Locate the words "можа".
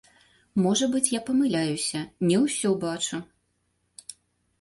0.61-0.85